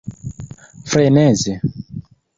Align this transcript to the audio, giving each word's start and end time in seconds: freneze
freneze 0.89 1.51